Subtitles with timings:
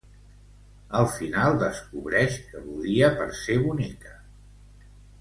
[0.99, 4.19] Al final, descobrix que l'odia per ser bonica.